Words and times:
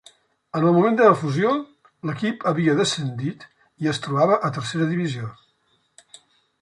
En 0.59 0.63
el 0.67 0.71
moment 0.75 0.95
de 1.01 1.09
la 1.09 1.17
fusió, 1.19 1.51
l'equip 2.09 2.41
havia 2.53 2.75
descendit 2.79 3.45
i 3.85 3.93
es 3.93 4.01
trobava 4.07 4.41
a 4.49 4.55
tercera 4.57 4.89
divisió. 4.95 5.31